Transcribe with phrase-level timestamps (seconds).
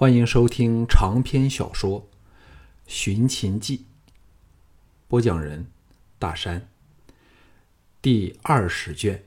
[0.00, 2.00] 欢迎收听长篇小说
[2.86, 3.76] 《寻秦记》，
[5.06, 5.66] 播讲人：
[6.18, 6.70] 大山。
[8.00, 9.22] 第二十卷，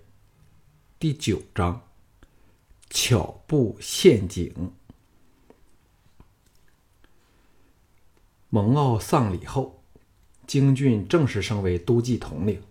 [0.98, 1.84] 第九章：
[2.90, 4.72] 巧布陷阱。
[8.50, 9.84] 蒙骜丧礼后，
[10.48, 12.64] 京俊正式升为都记统领。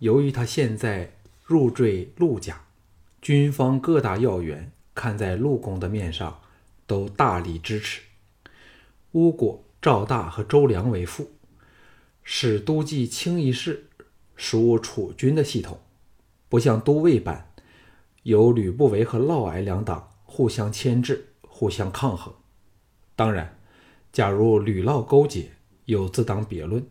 [0.00, 1.12] 由于他现在
[1.44, 2.64] 入赘陆家，
[3.20, 6.40] 军方各大要员看在陆公的面上。
[6.92, 8.02] 都大力支持。
[9.12, 11.30] 乌果、赵大和周良为副，
[12.22, 13.88] 使都记清一市
[14.36, 15.80] 属楚军的系统，
[16.50, 17.50] 不像都尉般
[18.24, 22.34] 由吕不韦和嫪毐两党互相牵制、互相抗衡。
[23.16, 23.58] 当然，
[24.12, 25.50] 假如吕嫪勾结，
[25.86, 26.86] 又自当别论。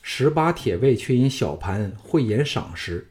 [0.00, 3.10] 十八铁卫却因小盘慧眼赏识，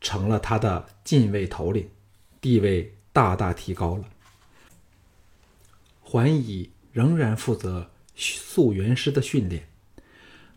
[0.00, 1.90] 成了他的禁卫头领，
[2.40, 4.04] 地位大大提高了。
[6.10, 9.68] 桓乙仍然负责肃元师的训练，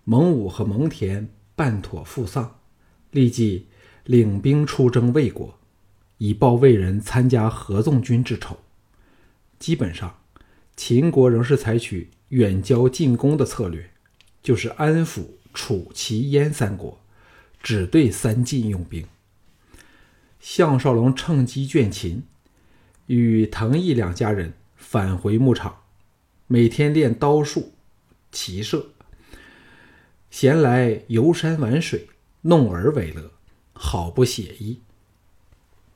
[0.06, 2.62] 蒙武和蒙恬办妥父丧，
[3.12, 3.68] 立即
[4.06, 5.60] 领兵出征魏国，
[6.20, 8.60] 以报魏人参加合纵军之仇。
[9.60, 10.22] 基本上，
[10.78, 13.92] 秦国仍是采取远交近攻的策略，
[14.42, 16.98] 就是安抚楚、齐、燕三国，
[17.62, 19.06] 只对三晋用兵。
[20.40, 22.24] 项少龙趁机劝秦，
[23.08, 24.54] 与滕毅两家人。
[24.82, 25.84] 返回牧场，
[26.48, 27.76] 每天练刀术、
[28.32, 28.90] 骑射，
[30.32, 32.10] 闲来游山玩水，
[32.42, 33.32] 弄儿为乐，
[33.74, 34.82] 好不写意。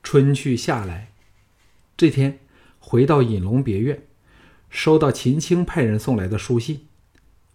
[0.04, 1.12] 春去夏来，
[1.96, 2.38] 这天
[2.78, 4.06] 回到隐龙别院，
[4.70, 6.86] 收到秦青派人送来的书信。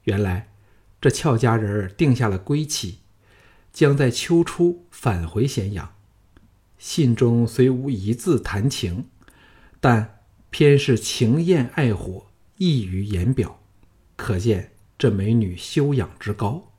[0.03, 0.51] 原来
[0.99, 2.99] 这俏佳人定下了归期，
[3.71, 5.95] 将在秋初返回咸阳。
[6.77, 9.07] 信中虽无一字谈情，
[9.79, 10.17] 但。
[10.51, 12.25] 偏是情艳爱火，
[12.57, 13.61] 溢于言表，
[14.17, 16.71] 可见这美女修养之高，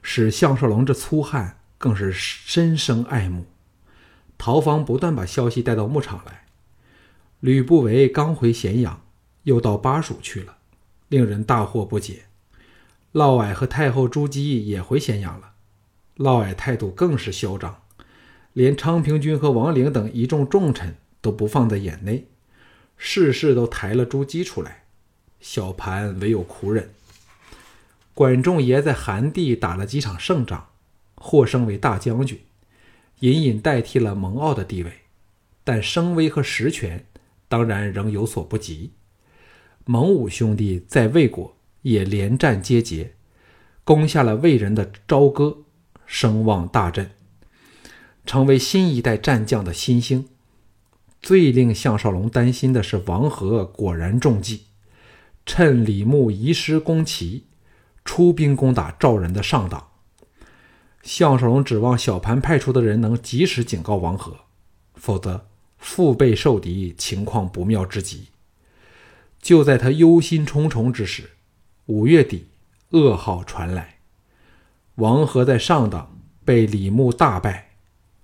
[0.00, 3.44] 使项少龙这粗汉更是深生爱慕。
[4.38, 6.46] 陶芳不断把消息带到牧场来。
[7.38, 9.02] 吕不韦刚回咸阳，
[9.42, 10.56] 又到巴蜀去了，
[11.08, 12.24] 令人大惑不解。
[13.12, 15.52] 嫪毐和太后朱姬也回咸阳了，
[16.16, 17.82] 嫪毐态度更是嚣张，
[18.54, 22.28] 连昌平君和王陵等一众重臣都不放在眼内。
[23.04, 24.84] 事事都抬了朱姬出来，
[25.40, 26.88] 小盘唯有苦忍。
[28.14, 30.68] 管仲爷在韩地打了几场胜仗，
[31.16, 32.40] 获升为大将军，
[33.18, 34.92] 隐隐代替了蒙骜的地位，
[35.64, 37.04] 但声威和实权
[37.48, 38.92] 当然仍有所不及。
[39.84, 43.14] 蒙武兄弟在魏国也连战皆捷，
[43.82, 45.64] 攻下了魏人的朝歌，
[46.06, 47.10] 声望大振，
[48.24, 50.28] 成为新一代战将的新星。
[51.22, 54.64] 最令项少龙担心的是，王和果然中计，
[55.46, 57.44] 趁李牧遗失宫旗，
[58.04, 59.86] 出兵攻打赵人的上党。
[61.02, 64.36] 项少龙指望小盘派出的人能及时警告王和，
[64.96, 65.46] 否则
[65.78, 68.26] 腹背受敌，情况不妙之极。
[69.40, 71.30] 就在他忧心忡忡之时，
[71.86, 72.48] 五月底，
[72.90, 73.98] 噩耗传来：
[74.96, 77.76] 王和在上党被李牧大败，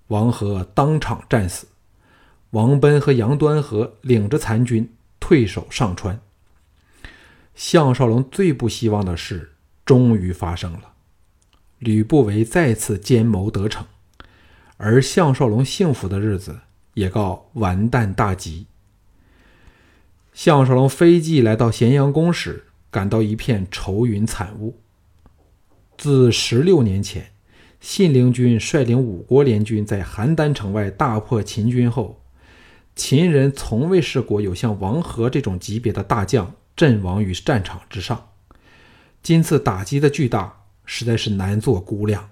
[0.08, 1.68] 王和当场战死。
[2.50, 6.20] 王贲和杨端和领着残军退守上川。
[7.54, 9.52] 项少龙最不希望的事
[9.84, 10.92] 终于发生了，
[11.78, 13.86] 吕不韦再次奸谋得逞，
[14.76, 16.60] 而项少龙幸福的日子
[16.94, 18.66] 也告完蛋大吉。
[20.32, 24.78] 项少龙飞骑来到咸阳宫时，感到一片愁云惨雾。
[25.96, 27.32] 自十六年前，
[27.80, 32.22] 信陵君率领五国联军在邯郸城外大破秦军后，
[32.98, 38.30] 秦人从未试过有像王和这种级别的大将阵亡于战场之上，
[39.22, 42.28] 今次打击的巨大，实在是难做估量。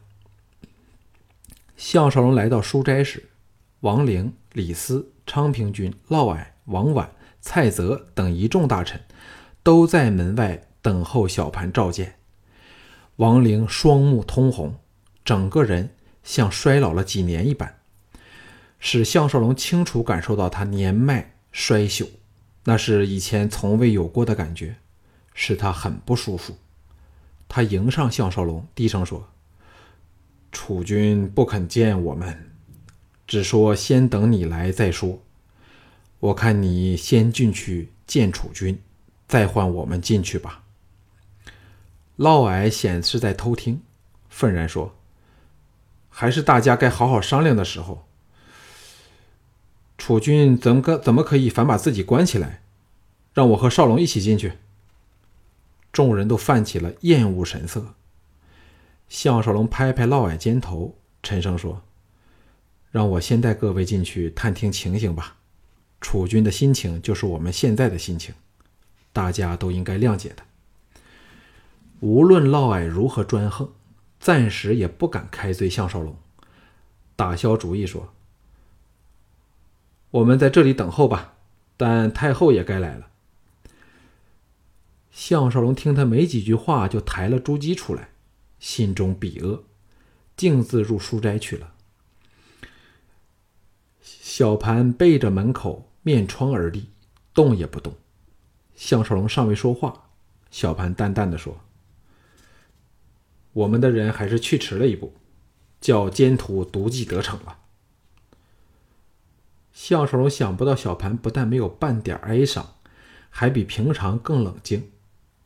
[1.76, 3.28] 项少龙来到书斋时，
[3.81, 7.06] 王陵、李斯、昌平君、嫪毐、王绾、
[7.41, 9.00] 蔡泽等一众大臣
[9.62, 12.17] 都在门外等候小盘召见。
[13.17, 14.75] 王陵双目通红，
[15.25, 15.94] 整个人
[16.25, 17.79] 像衰老了几年一般。
[18.88, 22.06] 使项少龙清楚感受到他年迈衰朽，
[22.62, 24.77] 那是以前从未有过的感觉，
[25.35, 26.56] 使他很不舒服。
[27.49, 29.29] 他迎上项少龙，低声说
[30.53, 32.53] ：“楚军不肯见我们，
[33.27, 35.21] 只说先等你来再说。
[36.21, 38.81] 我看你先进去见楚军，
[39.27, 40.62] 再换我们进去吧。”
[42.15, 43.82] 嫪毐显是在偷听，
[44.29, 44.94] 愤然说
[46.09, 48.06] ：“还是大家该好好商量的时候。”
[49.98, 52.62] 楚军怎么可怎么可以反把自己关起来？
[53.32, 54.54] 让我和少龙一起进去。
[55.93, 57.94] 众人都泛起了厌恶神色。
[59.08, 61.82] 项少龙拍拍嫪毐肩头，沉声说
[62.90, 65.37] ：“让我先带各位进去探听情形吧。
[66.00, 68.34] 楚军的心情就是我们现在的心情，
[69.12, 70.43] 大家都应该谅解的。
[72.00, 73.70] 无论嫪毐如何专横，
[74.19, 76.16] 暂时也不敢开罪项少龙。
[77.14, 78.12] 打消主意说
[80.17, 81.35] ：‘我们在这里等候吧。’
[81.79, 83.09] 但太后也该来了。”
[85.13, 88.09] 项少龙听他没几句话，就抬了朱姬出来，
[88.59, 89.65] 心中鄙恶，
[90.37, 91.75] 径自入书斋去了。
[94.01, 96.89] 小盘背着门口，面窗而立，
[97.35, 97.95] 动也不动。
[98.75, 100.09] 项少龙尚未说话，
[100.51, 101.61] 小盘淡淡的说
[103.53, 105.15] ：“我们的人还是去迟了一步，
[105.81, 107.59] 叫奸徒毒计得逞了。”
[109.76, 112.76] 项少龙想不到，小盘不但没有半点哀伤，
[113.28, 114.90] 还比平常更冷静。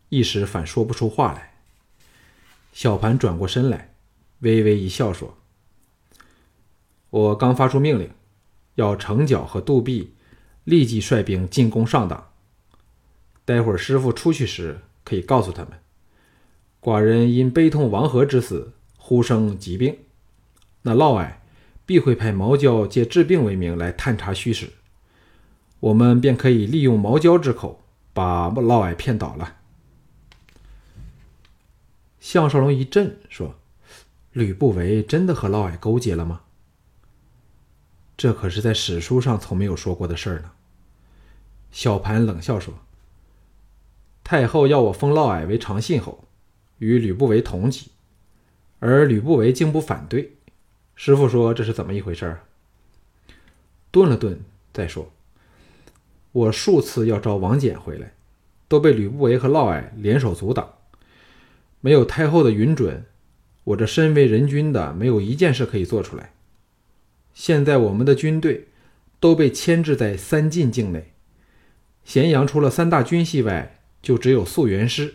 [0.09, 1.55] 一时反说不出话来。
[2.73, 3.93] 小盘转过身来，
[4.38, 5.37] 微微一笑，说
[7.11, 8.09] ：“我刚发出命令，
[8.77, 10.15] 要程角和杜弼
[10.62, 12.31] 立即率兵进攻上党。
[13.44, 15.73] 待会儿师傅出去时，可以告诉他们，
[16.81, 19.99] 寡人因悲痛王和之死，忽生疾病。
[20.83, 21.33] 那嫪毐
[21.91, 24.71] 必会派毛娇借治病为名来探查虚实，
[25.81, 27.83] 我们便可以利用毛娇之口，
[28.13, 29.57] 把嫪毐骗倒了。”
[32.21, 33.57] 项少龙一震，说
[34.31, 36.43] ：“吕不韦真的和嫪毐勾结了吗？
[38.17, 40.53] 这可是在史书上从没有说过的事儿呢。”
[41.73, 42.73] 小盘冷笑说
[44.23, 46.29] ：“太后要我封嫪毐为长信侯，
[46.79, 47.91] 与吕不韦同级，
[48.79, 50.37] 而吕不韦竟不反对。
[51.02, 52.44] 师傅说这是怎么一回事儿？”
[53.91, 54.38] 顿了顿，
[54.70, 55.11] 再说
[56.31, 58.12] ：“我数次要召王翦回来，
[58.69, 60.75] 都被吕不韦和嫪毐联手阻挡。”
[61.81, 63.06] 没有太后的允准，
[63.64, 66.35] 我这身为人君的，没有一件事可以做出来。
[67.32, 68.69] 现在我们的军队
[69.19, 71.14] 都被牵制在三晋境内，
[72.05, 75.14] 咸阳除了三大军系外，就只有宿元师，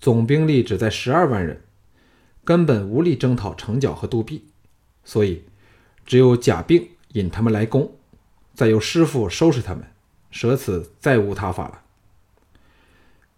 [0.00, 1.62] 总兵力只在十二万人，
[2.42, 4.46] 根本无力征讨程角和杜弼，
[5.04, 5.44] 所以
[6.06, 7.96] 只有假病引他们来攻，
[8.54, 9.84] 再由师傅收拾他们，
[10.30, 11.82] 舍此再无他法了。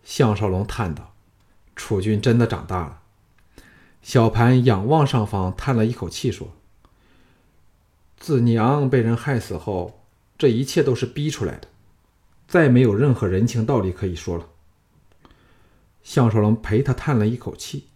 [0.05, 1.13] 项少龙叹道。
[1.79, 3.03] 楚军真的长大了。
[4.01, 6.57] 小盘仰望上方，叹了一口气，说
[8.17, 10.01] ：“自娘被人害死后，
[10.39, 11.69] 这一切都是逼出来的，
[12.49, 14.49] 再没有任何人情道理可以说了。”
[16.03, 17.89] 项少龙陪他叹了一口气，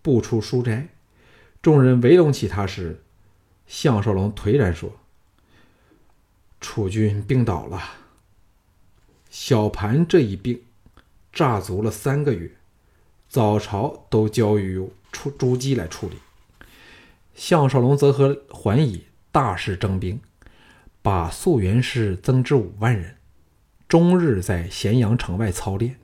[0.00, 0.88] 步出书斋。
[1.60, 3.02] 众人围拢起他时，
[3.66, 4.90] 项少龙颓然说
[6.60, 7.82] ：“楚军病倒了。
[9.30, 10.62] 小盘这一病，
[11.32, 12.50] 炸足了三个月。”
[13.28, 16.16] 早朝都交于出朱姬来处理，
[17.34, 20.20] 项少龙则和桓乙大肆征兵，
[21.02, 23.16] 把素元师增至五万人，
[23.88, 25.96] 终日在咸阳城外操练，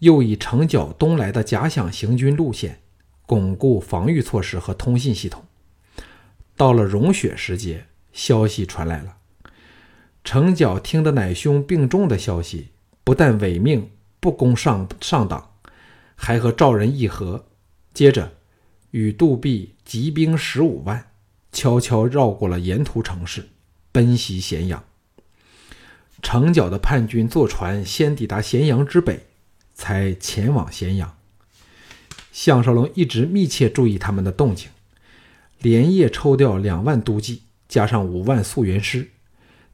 [0.00, 2.82] 又以城角东来的假想行军路线，
[3.24, 5.42] 巩固防御措施和通信系统。
[6.60, 9.16] 到了融雪时节，消息传来了，
[10.22, 12.68] 程角听得乃兄病重的消息，
[13.02, 15.52] 不但违命不攻上上党。
[16.14, 17.46] 还和赵人议和，
[17.94, 18.34] 接着
[18.90, 21.06] 与杜弼集兵十五万，
[21.50, 23.48] 悄悄绕过了沿途城市，
[23.90, 24.84] 奔袭咸阳。
[26.20, 29.28] 程角的叛军坐船先抵达咸阳之北，
[29.72, 31.16] 才前往咸阳。
[32.32, 34.68] 项少龙一直密切注意他们的动静，
[35.60, 39.10] 连夜抽调两万都骑，加上五万宿元师，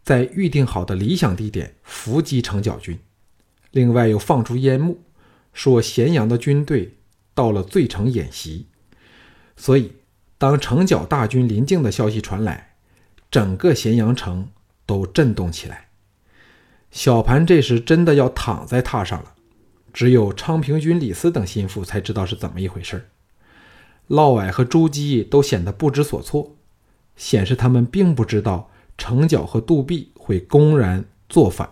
[0.02, 2.98] 在预定好的理想地点伏击城角军，
[3.70, 5.02] 另外又放出烟幕。
[5.52, 6.98] 说咸阳的军队
[7.32, 8.66] 到了醉城演习，
[9.56, 9.92] 所以
[10.36, 12.74] 当城角大军临近的消息传来，
[13.30, 14.50] 整个咸阳城
[14.84, 15.88] 都震动起来。
[16.90, 19.34] 小盘这时真的要躺在榻上了，
[19.94, 23.06] 只有昌平君李斯等心腹才知道是怎么一回事儿
[24.08, 26.56] 嫪毐和朱姬都显得不知所措，
[27.16, 31.68] 显示他们并不知道成角和杜弼会公然作反。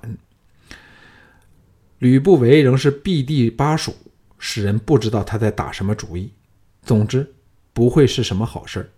[1.99, 3.95] 吕不韦仍是避地巴蜀，
[4.39, 6.33] 使人不知道他在打什么主意。
[6.83, 7.35] 总之，
[7.73, 8.91] 不会是什么好事儿。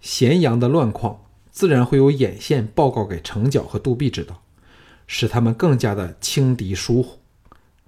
[0.00, 4.42] 咸阳的乱况，自然会有眼线报告给程角和杜弼知道，
[5.06, 7.18] 使他们更加的轻敌疏忽。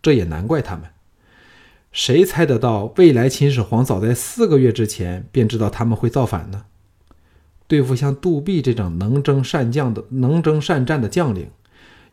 [0.03, 0.91] 这也难怪他们。
[1.97, 6.67] 谁猜得到，未来秦始皇早在四个月之前便知道他们会造反呢？
[7.67, 11.51] 对付像杜弼这种能征善将的、能征善战的将领。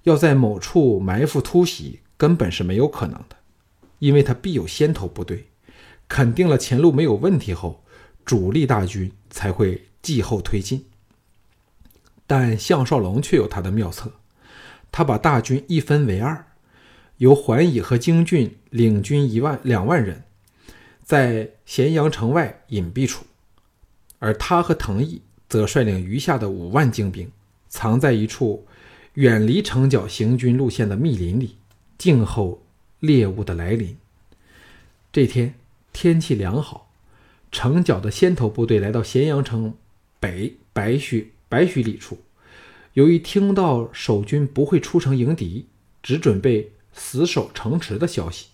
[0.03, 3.35] 要在某处埋伏突袭，根本是没有可能的，
[3.99, 5.47] 因为他必有先头部队，
[6.07, 7.83] 肯定了前路没有问题后，
[8.23, 10.85] 主力大军才会继后推进。
[12.25, 14.13] 但项少龙却有他的妙策，
[14.93, 16.45] 他把大军一分为二，
[17.17, 20.23] 由桓乙和京俊领军一万两万人，
[21.03, 23.25] 在咸阳城外隐蔽处，
[24.19, 27.31] 而他和滕毅则率领余下的五万精兵，
[27.69, 28.65] 藏在一处。
[29.13, 31.57] 远离城角行军路线的密林里，
[31.99, 32.63] 静候
[32.99, 33.95] 猎物的来临。
[35.11, 35.53] 这天
[35.91, 36.89] 天气良好，
[37.51, 39.75] 城角的先头部队来到咸阳城
[40.19, 42.17] 北百许百许里处。
[42.93, 45.67] 由于听到守军不会出城迎敌，
[46.01, 48.47] 只准备死守城池的消息，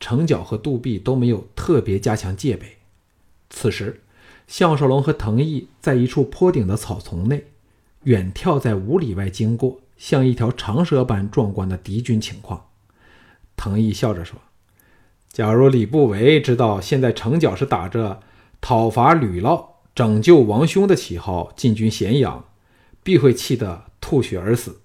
[0.00, 2.78] 城角和杜壁都没有特别加强戒备。
[3.50, 4.02] 此时，
[4.46, 7.46] 项少龙和滕毅在一处坡顶的草丛内，
[8.04, 9.80] 远眺在五里外经过。
[9.96, 12.66] 像一条长蛇般壮观的敌军情况，
[13.56, 14.38] 藤毅笑着说
[15.32, 18.20] ：“假如李不韦知道现在城角是打着
[18.60, 22.44] 讨伐吕嫪、拯救王兄的旗号进军咸阳，
[23.04, 24.80] 必会气得吐血而死。”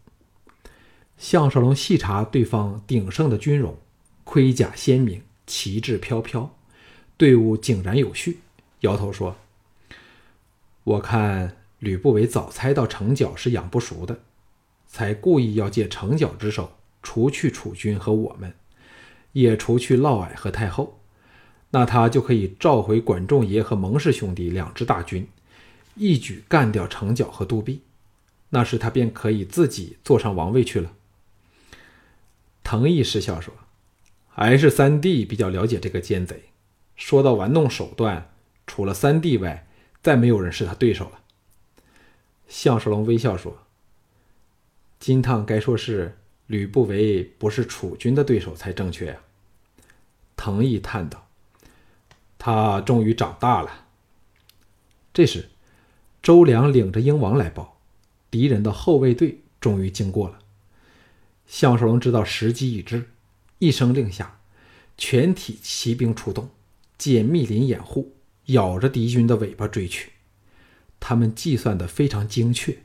[1.20, 3.78] 项少龙细查对方鼎盛的军容，
[4.24, 6.56] 盔甲鲜明，旗帜飘飘，
[7.18, 8.40] 队伍井然有序，
[8.80, 9.36] 摇头说
[10.86, 14.22] ：“我看吕不韦早猜到城角是养不熟的。”
[14.88, 16.72] 才故意要借城角之手
[17.04, 18.54] 除去楚军和我们，
[19.34, 21.02] 也除去嫪毐和太后，
[21.72, 25.28] 那他就可以召回管仲爷和蒙氏兄弟两支大军，
[25.96, 27.82] 一举干掉城角和杜壁，
[28.52, 30.94] 那时他便可以自己坐上王位去了。
[32.70, 33.52] 藤毅失笑说
[34.30, 36.52] ：“还是三弟比较了解这个奸贼。
[36.96, 38.32] 说到玩弄手段，
[38.68, 39.68] 除了三弟外，
[40.04, 41.22] 再没有人是他对手了。”
[42.48, 43.58] 项少龙微笑说。
[45.00, 49.18] 金汤该说是吕不韦不是楚军的对手才正确呀。
[50.38, 51.28] 藤毅叹道
[52.38, 53.88] ：“他终于长大了。”
[55.12, 55.50] 这时，
[56.22, 57.80] 周良领着鹰王来报，
[58.30, 60.38] 敌人的后卫队终于经过了。
[61.50, 63.10] 项少龙知道时机已至，
[63.58, 64.40] 一声令下，
[65.00, 66.52] 全体骑兵出动，
[66.96, 68.14] 借密林掩护，
[68.46, 70.12] 咬着敌军的尾巴追去。
[71.00, 72.78] 他们计算的非常精确。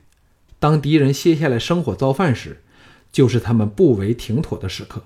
[0.57, 2.63] 当敌人歇下来生火造饭时，
[3.11, 5.03] 就是他们不为停妥的时刻。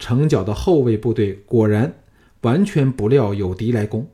[0.00, 2.00] 城角的后卫部队果然
[2.40, 4.10] 完全不料有敌来攻，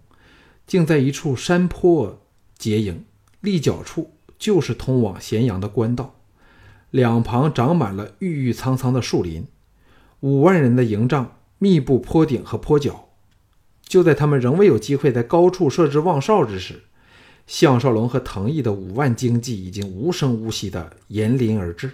[0.66, 2.22] 竟在一处山坡
[2.58, 3.06] 结营，
[3.40, 6.20] 立脚处就是通往咸阳的官道，
[6.94, 9.48] 两旁长满了郁郁苍苍的树林。
[10.20, 13.08] 五万人的营帐密布坡顶和坡脚。
[13.82, 16.84] 就在他们仍未有机会在高处设置望哨之时，
[17.48, 21.90] 项少龙和藤毅的五万精骑已经无声无息地沿林而至。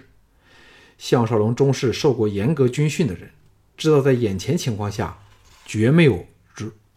[0.99, 3.31] 项少龙终是受过严格军训的人，
[3.75, 5.17] 知道在眼前情况下
[5.65, 6.27] 绝没有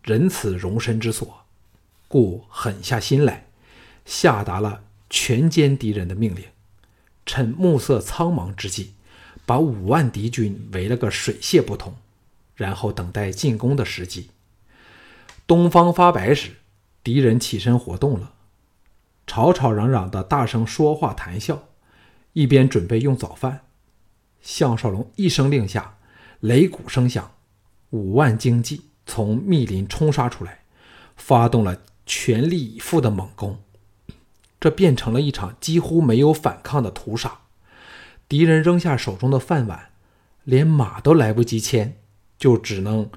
[0.02, 1.46] 仁慈容身之所，
[2.06, 3.46] 故狠下心来，
[4.04, 6.44] 下达了全歼敌人的命令。
[7.26, 8.92] 趁暮色苍茫之际，
[9.46, 11.94] 把五万敌军围了个水泄不通，
[12.54, 14.30] 然后等待进攻的时机。
[15.46, 16.52] 东方发白时，
[17.02, 18.32] 敌人起身活动了。
[19.26, 21.64] 吵吵嚷嚷的大声说话谈笑，
[22.34, 23.62] 一边准备用早饭。
[24.42, 25.96] 项少龙一声令下，
[26.42, 27.32] 擂鼓声响，
[27.90, 30.64] 五万精骑从密林冲杀出来，
[31.16, 33.58] 发动了全力以赴的猛攻。
[34.64, 37.40] 这变成了一场几乎没有反抗的屠杀。
[38.26, 39.90] 敌人扔下手中的饭碗，
[40.44, 41.98] 连马都来不及牵，
[42.38, 43.10] 就只能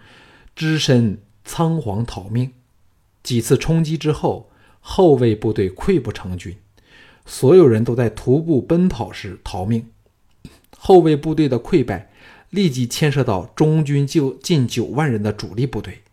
[0.54, 2.52] 只身仓皇逃命。
[3.24, 4.50] 几次冲击之后。
[4.90, 6.56] 后卫部队溃不成军，
[7.26, 9.90] 所有人都在徒步奔跑时逃命。
[10.78, 12.10] 后卫部队的溃败
[12.50, 16.04] 立即牵涉到中军就近九万人的主力部队，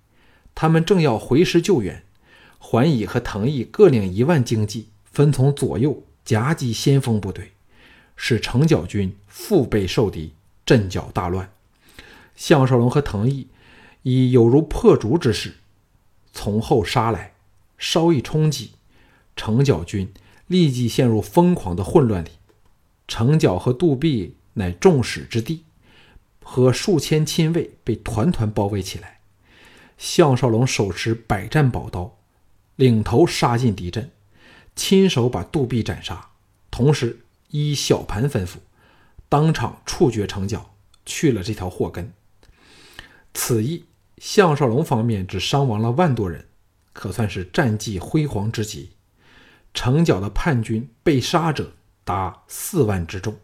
[0.57, 2.03] 他们正要回师救援。
[2.59, 7.53] 桓乙和滕毅各领一万精骑，分从左右夹击先锋部队，
[8.17, 10.33] 使城角军腹背受敌，
[10.67, 11.49] 阵脚大乱。
[12.35, 13.47] 项少龙和藤毅
[14.03, 15.55] 以有如破竹之势
[16.33, 17.33] 从后杀来。
[17.79, 18.73] 稍一冲击，
[19.37, 20.13] 城角军
[20.47, 22.31] 立即陷入疯狂的混乱里。
[23.07, 25.65] 城角和杜壁乃众矢之的，
[26.43, 29.21] 和数千亲卫被团团包围起来。
[29.99, 32.17] 项少龙手持百战宝刀，
[32.77, 34.11] 领头杀进敌阵，
[34.77, 36.31] 亲手把杜壁斩杀，
[36.71, 38.57] 同时依小盘吩咐，
[39.29, 40.75] 当场处决城角，
[41.07, 42.13] 去了这条祸根。
[43.33, 43.85] 此役，
[44.19, 46.47] 项少龙方面只伤亡了万多人。
[46.93, 48.91] 可算是战绩辉煌之极，
[49.75, 51.73] 城角的叛军被杀者
[52.05, 53.37] 达四万之众，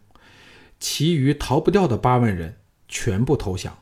[0.79, 3.79] 其余逃不掉的八万人全部投降。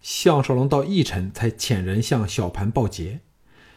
[0.00, 3.20] 项少龙到义城才遣人向小盘报捷，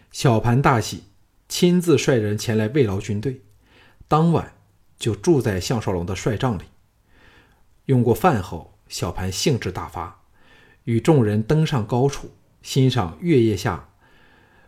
[0.10, 1.04] 小盘大喜，
[1.52, 3.42] 亲自率人前来慰劳军队。
[4.08, 4.54] 当晚
[4.98, 6.64] 就住在项少龙的帅帐里。
[7.88, 10.22] 用过饭后，小盘兴致大发，
[10.86, 12.32] 与众人登上高处，
[12.62, 13.90] 欣赏月夜下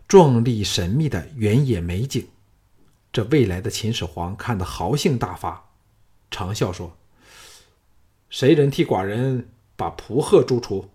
[0.06, 2.28] 壮丽神秘的原野美景。
[3.10, 5.70] 这未来的秦始皇看得豪兴大发，
[6.30, 6.98] 长笑说
[8.28, 10.90] ：“谁人替寡人把蒲鹤诛除？”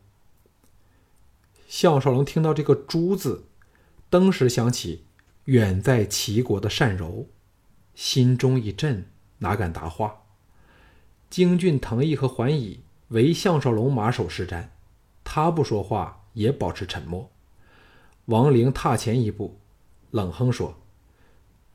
[1.67, 3.45] 项少龙听到这个“诛”字，
[4.11, 5.05] 登时想起
[5.49, 7.27] 远在齐国的单柔，
[7.95, 9.07] 心中一震，
[9.39, 10.21] 哪敢答话？
[11.27, 14.67] 京俊、藤毅和桓乙为项少龙马首是瞻，
[15.23, 17.31] 他不说话，也保持沉默。
[18.25, 19.59] 王陵踏前一步，
[20.11, 20.77] 冷哼说：“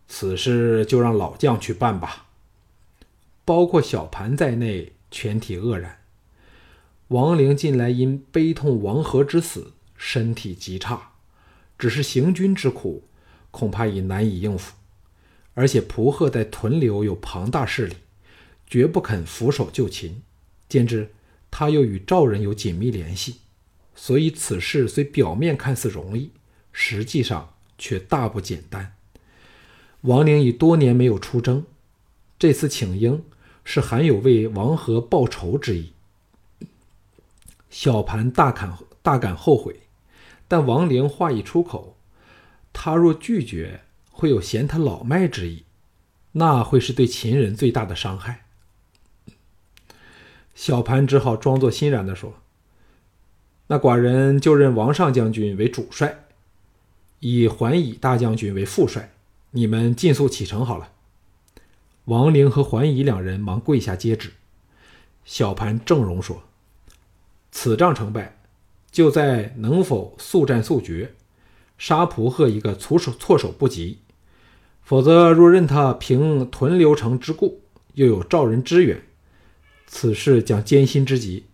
[0.07, 2.27] 此事就让老将去办吧。”
[3.45, 5.99] 包括小盘在内，全体愕然。
[7.09, 9.73] 王陵近来因悲痛王和之死。
[9.97, 11.15] 身体极差，
[11.77, 13.09] 只是行军之苦，
[13.55, 14.75] 恐怕已难以应付。
[15.55, 17.95] 而且蒲贺在屯留有庞大势力，
[18.67, 20.21] 绝不肯俯首就擒。
[20.69, 21.15] 兼之，
[21.49, 23.37] 他又与赵人有紧密联系，
[23.95, 26.33] 所以此事虽表面看似容易，
[26.73, 28.97] 实际上却大不简单。
[30.01, 31.65] 王陵已多年没有出征，
[32.37, 33.23] 这次请缨
[33.65, 35.93] 是含有为王和报仇之意。
[37.71, 39.81] 小盘大感大感后悔。
[40.47, 41.94] 但王陵话一出口，
[42.75, 45.65] 他若拒绝，会有嫌他老迈之意，
[46.33, 48.45] 那会是对秦人最大的伤害。
[50.55, 52.35] 小盘只好装作欣然地说
[53.69, 56.27] ：“那寡人就任王上将军为主帅，
[57.21, 59.15] 以桓乙大将军为副帅，
[59.53, 60.91] 你们尽速启程好了。”
[62.07, 64.33] 王陵和桓乙两人忙跪下接旨。
[65.25, 66.43] 小盘正容说
[67.51, 68.37] ：“此仗成败。”
[68.93, 71.15] 就在能否速战速决，
[71.77, 73.99] 杀蒲贺一个措手措手不及。
[74.83, 77.63] 否则，若任他凭屯留城之故，
[77.95, 79.03] 又有赵人支援，
[79.87, 81.47] 此事将艰辛之极。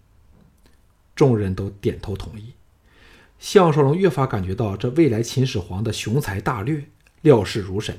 [1.15, 2.55] 众人都点头同意。
[3.39, 6.85] 项少龙越发感觉到这未来秦始皇的雄才大略，
[7.23, 7.99] 料事如神。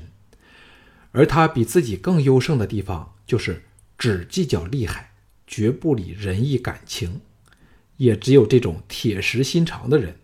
[1.12, 3.62] 而他比自己更优胜的地方，就是
[3.98, 5.12] 只计较利害，
[5.46, 7.20] 绝不理仁义感情。
[7.96, 10.16] 也只有这种铁石心肠的人，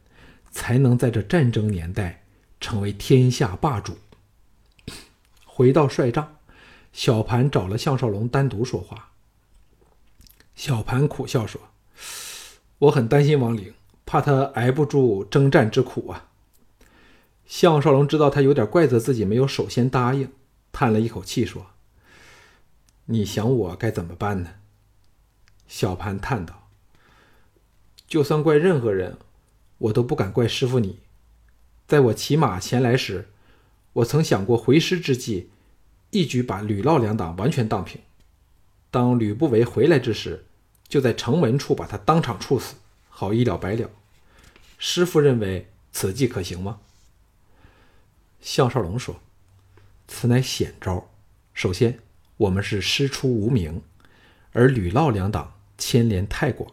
[0.51, 2.25] 才能在这战争年代
[2.61, 3.99] 成为天下霸主。
[5.45, 6.37] 回到帅帐，
[6.93, 9.13] 小盘找了项少龙单独说话。
[10.55, 11.61] 小盘苦笑说
[12.79, 16.29] ：“我很担心王陵，怕他挨不住征战之苦啊。”
[17.47, 20.33] 项少龙知道他有点怪责自己没有首先答应，
[20.73, 21.69] 叹了一口气说
[23.07, 24.51] ：“你想我该怎么办呢？”
[25.67, 26.69] 小盘叹道。
[28.07, 29.19] 就算怪任何人，
[29.79, 30.99] 我都不敢怪师傅你。
[31.87, 33.31] 在我骑马前来时，
[33.95, 35.51] 我曾想过回师之际，
[36.11, 38.01] 一举把吕嫪两党完全荡平。
[38.91, 40.45] 当吕不韦回来之时，
[40.87, 42.77] 就在城门处把他当场处死，
[43.09, 43.91] 好一了百了。
[44.79, 46.81] 师傅认为此计可行吗？
[48.41, 49.21] 项少龙说
[50.07, 51.11] ：“此乃险招。
[51.53, 51.99] 首先，
[52.37, 53.83] 我们是师出无名，
[54.53, 56.73] 而吕嫪两党牵连太广。”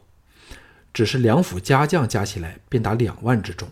[0.96, 3.70] 只是两府家将加起来便达两万之众，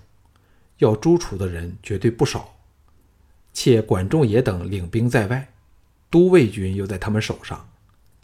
[0.80, 2.56] 要诛楚的人绝对不少。
[3.54, 5.54] 且管仲也等领兵在外，
[6.10, 7.70] 都尉军又在他们手上，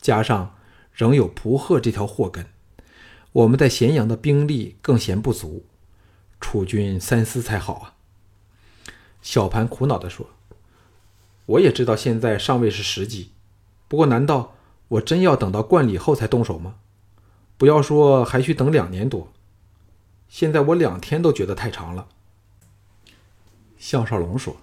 [0.01, 0.53] 加上
[0.91, 2.45] 仍有蒲贺这条祸根，
[3.31, 5.63] 我们在咸阳的兵力更嫌不足。
[6.41, 7.95] 楚军三思才好啊！
[9.21, 10.29] 小盘苦恼地说
[11.47, 13.31] ：“我也知道现在尚未是时机，
[13.87, 14.55] 不过难道
[14.89, 16.75] 我真要等到冠礼后才动手吗？”
[17.59, 19.33] 不要说还需等两年多，
[20.29, 22.07] 现在我两天都觉得太长了。
[23.77, 24.55] 项少龙说：“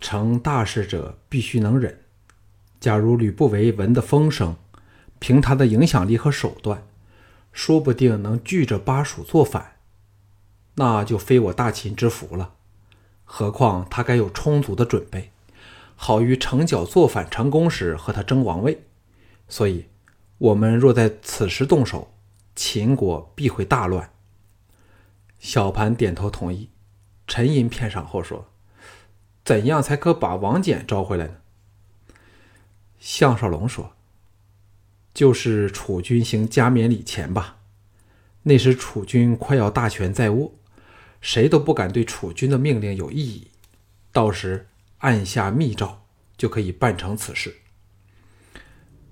[0.00, 2.00] 成大事者必须能忍。
[2.80, 4.56] 假如吕不韦闻得风声，
[5.20, 6.84] 凭他的影响力和手段，
[7.52, 9.76] 说不定能拒着巴蜀作反，
[10.74, 12.54] 那就非我大秦之福了。
[13.24, 15.30] 何况他该有充足的准备，
[15.94, 18.82] 好于成角作反成功时和他争王位。
[19.48, 19.86] 所以。”
[20.38, 22.12] 我们若在此时动手，
[22.54, 24.10] 秦国必会大乱。
[25.38, 26.70] 小盘点头同意，
[27.26, 28.50] 沉吟片上后说
[29.44, 31.36] ：“怎样才可把王翦招回来呢？”
[32.98, 33.92] 项少龙说
[35.14, 37.58] ：“就是楚军行加冕礼前吧。
[38.42, 40.52] 那时楚军快要大权在握，
[41.20, 43.48] 谁都不敢对楚军的命令有异议。
[44.10, 44.68] 到时
[44.98, 46.02] 按下密诏，
[46.36, 47.58] 就可以办成此事。”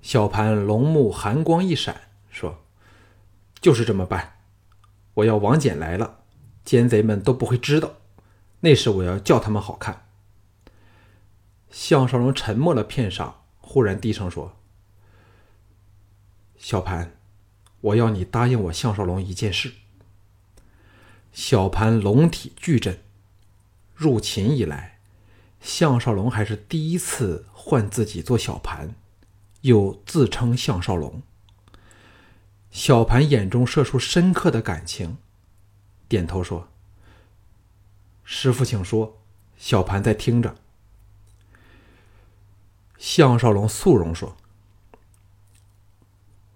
[0.03, 2.61] 小盘龙目寒光一闪，说
[3.61, 4.35] ：“就是这么办。
[5.13, 6.19] 我要王翦来了，
[6.65, 7.93] 奸贼们都不会知道。
[8.59, 10.09] 那时我要叫他们好看。”
[11.71, 14.57] 项少龙沉默了片晌，忽然低声说
[16.59, 17.15] ：“小盘，
[17.79, 19.71] 我要你答应我项少龙一件事。”
[21.31, 22.99] 小盘龙体巨震，
[23.95, 24.99] 入秦以来，
[25.61, 28.93] 项少龙还是第一次唤自己做小盘。
[29.63, 31.21] 又自称项少龙。
[32.69, 35.17] 小盘眼中射出深刻的感情，
[36.07, 36.69] 点头说
[38.23, 39.19] ：“师傅，请说。”
[39.57, 40.55] 小盘在听着。
[42.97, 44.35] 项少龙肃容说：“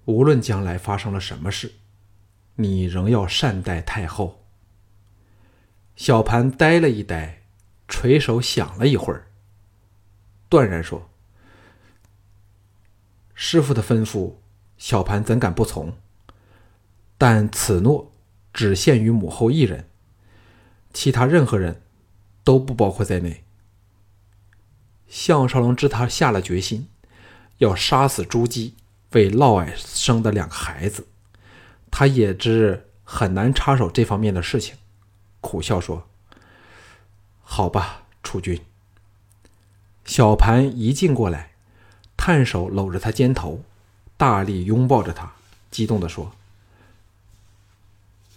[0.05, 1.75] 无论将来发生了什么事，
[2.55, 4.43] 你仍要善待太后。”
[5.95, 7.43] 小盘呆了一呆，
[7.87, 9.27] 垂手想了一会儿，
[10.49, 11.09] 断然说。
[13.39, 14.33] 师傅的吩咐，
[14.79, 15.95] 小盘怎敢不从？
[17.19, 18.11] 但此诺
[18.51, 19.87] 只限于母后一人，
[20.91, 21.83] 其他任何人
[22.43, 23.43] 都不包括在内。
[25.07, 26.87] 项少龙知他下了决心，
[27.59, 28.73] 要杀死朱姬
[29.11, 31.05] 为嫪毐生的两个孩子，
[31.91, 34.75] 他也知很难插手这方面的事情，
[35.41, 36.09] 苦笑说
[37.43, 38.59] ：“好吧，楚君。”
[40.05, 41.51] 小盘一进过来。
[42.27, 43.63] 探手搂着他肩头，
[44.17, 45.35] 大力拥抱着他，
[45.71, 46.33] 激动地说：“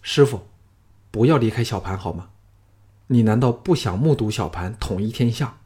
[0.00, 0.46] 师傅，
[1.10, 2.30] 不要离开小盘好吗？
[3.08, 5.58] 你难道不想目睹小盘统一天下，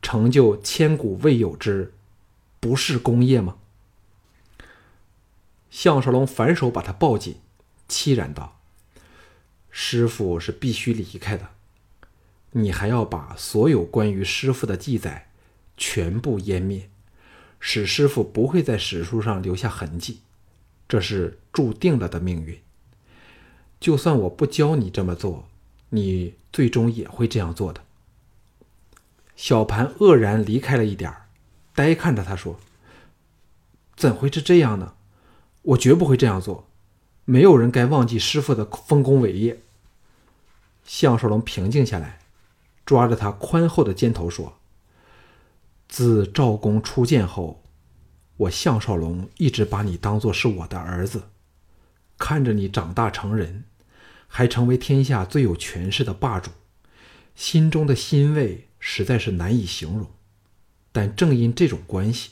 [0.00, 1.92] 成就千古未有之
[2.60, 3.56] 不世功业吗？”
[5.68, 7.40] 项少龙反手把他抱紧，
[7.88, 8.60] 凄然道
[9.72, 11.48] ：“师傅是必须离开的，
[12.52, 15.30] 你还要把所有关于师傅的记载
[15.76, 16.88] 全部湮灭。”
[17.68, 20.20] 使师傅不会在史书上留下痕迹，
[20.88, 22.56] 这是注定了的命运。
[23.80, 25.48] 就算我不教你这么做，
[25.88, 27.80] 你最终也会这样做的。
[29.34, 31.26] 小盘愕然离开了一点儿
[31.74, 32.60] 呆看着他说
[33.96, 34.94] ：“怎会是这样呢？
[35.62, 36.68] 我绝不会这样做。
[37.24, 39.58] 没有人该忘记师傅的丰功伟业。”
[40.86, 42.20] 项少龙平静下来，
[42.84, 44.56] 抓着他宽厚的肩头说。
[45.88, 47.62] 自赵公初见后，
[48.36, 51.30] 我项少龙一直把你当做是我的儿子，
[52.18, 53.64] 看着你长大成人，
[54.26, 56.50] 还成为天下最有权势的霸主，
[57.34, 60.06] 心中的欣慰实在是难以形容。
[60.92, 62.30] 但正因这种关系，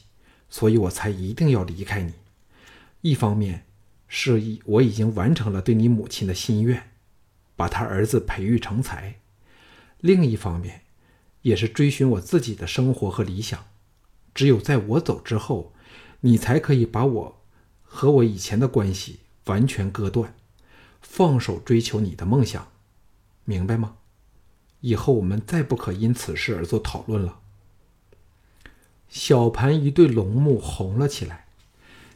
[0.48, 2.14] 所以我才一定要离开你。
[3.02, 3.66] 一方面，
[4.08, 6.90] 是我已经完成了对你母亲的心愿，
[7.56, 9.16] 把他儿子培育成才；
[10.00, 10.83] 另一方面，
[11.44, 13.66] 也是追寻我自己的生活和理想，
[14.34, 15.74] 只有在我走之后，
[16.20, 17.42] 你才可以把我
[17.82, 20.34] 和我以前的关系完全割断，
[21.02, 22.66] 放手追求你的梦想，
[23.44, 23.96] 明白吗？
[24.80, 27.40] 以后我们再不可因此事而做讨论了。
[29.10, 31.48] 小盘一对龙目红了起来，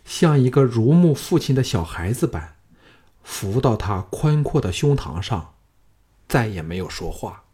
[0.07, 2.57] 像一个如沐父亲的小孩子般，
[3.23, 5.53] 伏到他宽阔的胸膛上，
[6.27, 7.45] 再也没有说话。